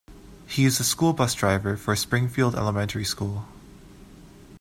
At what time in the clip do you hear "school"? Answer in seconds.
0.83-1.13, 3.03-3.45